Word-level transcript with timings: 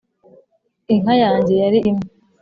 Inka 0.93 1.13
yanjye 1.23 1.53
yali 1.61 1.79
imwe 1.89 2.07